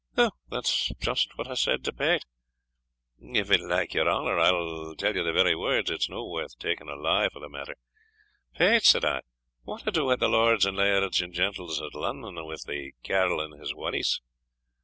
[0.17, 2.25] "Ou, that's just what I said to Pate;
[3.19, 6.89] if it like your honour, I'll tell you the very words; it's no worth making
[6.89, 7.75] a lie for the matter
[8.55, 9.21] 'Pate,' said I,
[9.61, 13.59] 'what ado had the lords and lairds and gentles at Lunnun wi' the carle and
[13.59, 14.21] his walise?